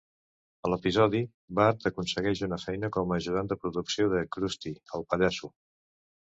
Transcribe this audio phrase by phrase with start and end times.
[0.67, 1.19] A l'episodi,
[1.59, 5.53] Bart aconsegueix una feina com a ajudant de producció de Krusty el Pallasso.